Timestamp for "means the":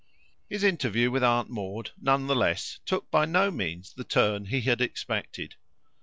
3.51-4.03